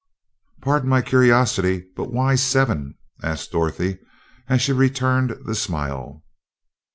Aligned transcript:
"Pardon 0.63 0.89
my 0.89 1.03
curiosity, 1.03 1.85
but 1.95 2.11
why 2.11 2.33
'Seven'?" 2.33 2.95
asked 3.21 3.51
Dorothy, 3.51 3.99
as 4.47 4.59
she 4.59 4.73
returned 4.73 5.37
the 5.45 5.53
smile. 5.53 6.23